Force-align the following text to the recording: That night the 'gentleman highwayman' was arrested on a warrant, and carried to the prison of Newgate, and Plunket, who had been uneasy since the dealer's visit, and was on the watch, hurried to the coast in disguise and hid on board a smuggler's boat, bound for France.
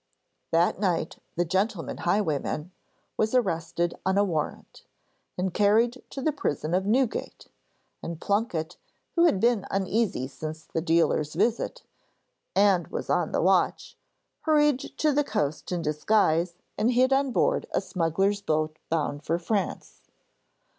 That 0.49 0.79
night 0.79 1.19
the 1.35 1.45
'gentleman 1.45 1.97
highwayman' 1.97 2.71
was 3.17 3.35
arrested 3.35 3.93
on 4.03 4.17
a 4.17 4.23
warrant, 4.23 4.83
and 5.37 5.53
carried 5.53 6.01
to 6.09 6.23
the 6.23 6.31
prison 6.31 6.73
of 6.73 6.87
Newgate, 6.87 7.49
and 8.01 8.19
Plunket, 8.19 8.77
who 9.13 9.25
had 9.25 9.39
been 9.39 9.67
uneasy 9.69 10.27
since 10.27 10.63
the 10.65 10.81
dealer's 10.81 11.35
visit, 11.35 11.83
and 12.55 12.87
was 12.87 13.11
on 13.11 13.31
the 13.31 13.43
watch, 13.43 13.95
hurried 14.39 14.79
to 14.97 15.11
the 15.11 15.23
coast 15.23 15.71
in 15.71 15.83
disguise 15.83 16.57
and 16.79 16.93
hid 16.93 17.13
on 17.13 17.31
board 17.31 17.67
a 17.69 17.79
smuggler's 17.79 18.41
boat, 18.41 18.79
bound 18.89 19.23
for 19.23 19.37
France. 19.37 20.01